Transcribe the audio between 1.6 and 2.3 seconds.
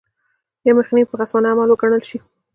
وګڼل شي.